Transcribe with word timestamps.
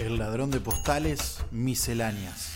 El 0.00 0.16
ladrón 0.16 0.50
de 0.50 0.60
postales, 0.60 1.44
misceláneas. 1.50 2.54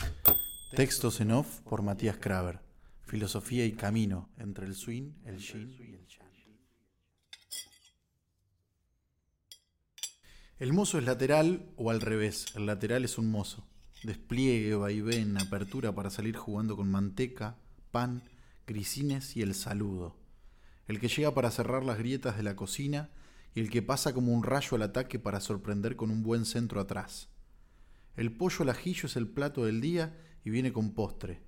Textos 0.74 1.20
en 1.20 1.30
off 1.30 1.60
por 1.60 1.82
Matías 1.82 2.16
Kraver. 2.16 2.60
Filosofía 3.02 3.66
y 3.66 3.72
camino 3.72 4.30
entre 4.38 4.64
el 4.64 4.74
swing, 4.74 5.12
el 5.26 5.36
yin 5.36 5.70
y. 5.78 6.08
El 10.58 10.72
mozo 10.72 10.96
es 10.96 11.04
lateral 11.04 11.70
o 11.76 11.90
al 11.90 12.00
revés. 12.00 12.46
El 12.54 12.64
lateral 12.64 13.04
es 13.04 13.18
un 13.18 13.30
mozo. 13.30 13.68
Despliegue, 14.04 14.74
vaivén, 14.74 15.36
apertura 15.36 15.94
para 15.94 16.08
salir 16.08 16.38
jugando 16.38 16.76
con 16.76 16.90
manteca, 16.90 17.58
pan, 17.90 18.22
grisines 18.66 19.36
y 19.36 19.42
el 19.42 19.54
saludo. 19.54 20.16
El 20.88 20.98
que 20.98 21.08
llega 21.08 21.34
para 21.34 21.50
cerrar 21.50 21.84
las 21.84 21.98
grietas 21.98 22.38
de 22.38 22.42
la 22.42 22.56
cocina 22.56 23.10
y 23.54 23.60
el 23.60 23.68
que 23.68 23.82
pasa 23.82 24.14
como 24.14 24.32
un 24.32 24.44
rayo 24.44 24.76
al 24.76 24.82
ataque 24.82 25.18
para 25.18 25.40
sorprender 25.40 25.94
con 25.94 26.10
un 26.10 26.22
buen 26.22 26.46
centro 26.46 26.80
atrás. 26.80 27.28
El 28.16 28.30
pollo 28.30 28.62
al 28.62 28.70
ajillo 28.70 29.06
es 29.06 29.16
el 29.16 29.26
plato 29.26 29.64
del 29.64 29.80
día 29.80 30.16
y 30.44 30.50
viene 30.50 30.72
con 30.72 30.92
postre, 30.92 31.40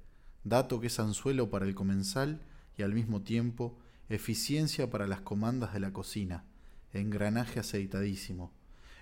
dato 0.43 0.81
que 0.81 0.89
es 0.89 0.99
anzuelo 0.99 1.49
para 1.49 1.65
el 1.65 1.77
comensal 1.77 2.41
y 2.77 2.83
al 2.83 2.93
mismo 2.93 3.23
tiempo 3.23 3.79
eficiencia 4.09 4.91
para 4.91 5.07
las 5.07 5.21
comandas 5.21 5.73
de 5.73 5.81
la 5.81 5.93
cocina, 5.93 6.45
engranaje 6.93 7.61
aceitadísimo. 7.61 8.53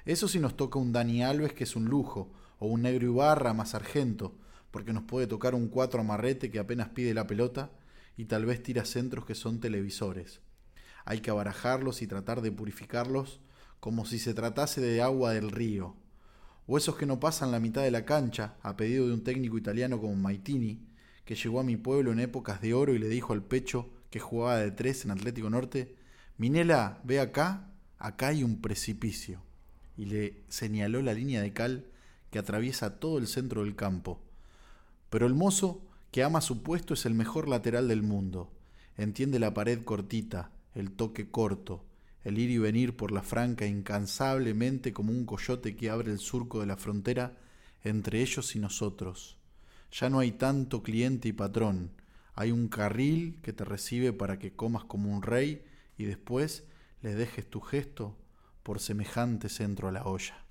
Eso 0.05 0.29
si 0.29 0.41
nos 0.41 0.57
toca 0.57 0.79
un 0.79 0.93
Dani 0.93 1.23
Alves 1.23 1.55
que 1.55 1.65
es 1.65 1.75
un 1.75 1.87
lujo, 1.87 2.33
o 2.59 2.67
un 2.67 2.83
negro 2.83 3.07
Ibarra 3.07 3.55
más 3.55 3.75
argento, 3.75 4.37
porque 4.71 4.93
nos 4.93 5.05
puede 5.05 5.27
tocar 5.27 5.55
un 5.55 5.69
cuatro 5.69 6.01
amarrete 6.01 6.51
que 6.51 6.59
apenas 6.59 6.91
pide 6.91 7.15
la 7.15 7.27
pelota 7.27 7.71
y 8.17 8.27
tal 8.27 8.45
vez 8.45 8.63
tira 8.63 8.85
centros 8.85 9.25
que 9.25 9.35
son 9.35 9.61
televisores. 9.61 10.41
Hay 11.07 11.21
que 11.21 11.31
abarajarlos 11.31 12.03
y 12.03 12.07
tratar 12.07 12.43
de 12.43 12.53
purificarlos 12.53 13.41
como 13.81 14.05
si 14.05 14.19
se 14.19 14.35
tratase 14.35 14.81
de 14.81 15.01
agua 15.03 15.33
del 15.33 15.51
río. 15.51 15.97
O 16.67 16.79
esos 16.79 16.97
que 16.97 17.07
no 17.07 17.21
pasan 17.21 17.51
la 17.51 17.61
mitad 17.61 17.83
de 17.83 17.91
la 17.91 18.05
cancha, 18.05 18.57
a 18.63 18.77
pedido 18.77 19.07
de 19.07 19.15
un 19.15 19.23
técnico 19.23 19.59
italiano 19.59 20.01
como 20.01 20.15
Maitini, 20.15 20.81
que 21.25 21.35
llegó 21.35 21.61
a 21.61 21.65
mi 21.65 21.77
pueblo 21.77 22.13
en 22.13 22.21
épocas 22.21 22.61
de 22.61 22.75
oro 22.75 22.95
y 22.95 22.99
le 22.99 23.09
dijo 23.09 23.33
al 23.33 23.43
pecho 23.43 23.91
que 24.11 24.21
jugaba 24.21 24.59
de 24.59 24.71
tres 24.71 25.05
en 25.05 25.11
Atlético 25.11 25.51
Norte, 25.51 25.95
Minela, 26.39 27.01
ve 27.05 27.21
acá, 27.21 27.71
acá 27.99 28.29
hay 28.29 28.45
un 28.45 28.61
precipicio. 28.61 29.41
Y 29.97 30.07
le 30.07 30.43
señaló 30.49 31.03
la 31.03 31.15
línea 31.15 31.43
de 31.43 31.53
cal 31.53 31.87
que 32.31 32.39
atraviesa 32.39 32.99
todo 32.99 33.19
el 33.19 33.27
centro 33.27 33.63
del 33.63 33.77
campo. 33.77 34.21
Pero 35.11 35.27
el 35.27 35.35
mozo, 35.35 35.83
que 36.11 36.25
ama 36.25 36.41
su 36.41 36.63
puesto, 36.63 36.95
es 36.95 37.07
el 37.07 37.15
mejor 37.15 37.49
lateral 37.49 37.89
del 37.89 38.03
mundo. 38.03 38.51
Entiende 38.97 39.39
la 39.39 39.55
pared 39.55 39.85
cortita, 39.85 40.51
el 40.75 40.91
toque 40.91 41.31
corto, 41.31 41.85
el 42.25 42.39
ir 42.39 42.51
y 42.51 42.59
venir 42.59 42.97
por 42.97 43.13
la 43.13 43.23
franca 43.23 43.67
incansablemente 43.67 44.93
como 44.93 45.13
un 45.13 45.27
coyote 45.27 45.77
que 45.77 45.91
abre 45.91 46.11
el 46.11 46.19
surco 46.19 46.61
de 46.61 46.67
la 46.67 46.77
frontera 46.77 47.37
entre 47.83 48.23
ellos 48.23 48.57
y 48.57 48.59
nosotros. 48.59 49.37
Ya 49.93 50.11
no 50.11 50.19
hay 50.19 50.33
tanto 50.33 50.83
cliente 50.83 51.29
y 51.29 51.33
patrón, 51.33 51.93
hay 52.35 52.51
un 52.51 52.69
carril 52.69 53.39
que 53.43 53.53
te 53.53 53.65
recibe 53.65 54.13
para 54.13 54.39
que 54.39 54.53
comas 54.53 54.85
como 54.85 55.15
un 55.15 55.23
rey 55.23 55.65
y 55.97 56.05
después 56.05 56.65
le 57.03 57.15
dejes 57.15 57.49
tu 57.49 57.61
gesto 57.61 58.17
por 58.63 58.81
semejante 58.81 59.49
centro 59.49 59.89
a 59.89 59.93
la 59.93 60.05
olla. 60.05 60.44